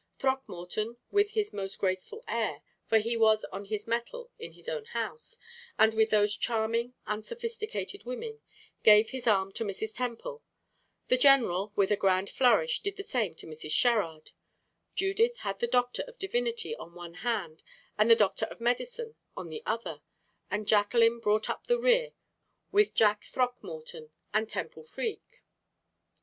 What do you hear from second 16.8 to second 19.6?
one hand and the doctor of medicine on